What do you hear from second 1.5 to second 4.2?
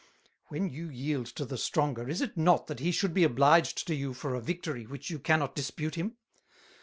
Stronger, is it not that he should be obliged to you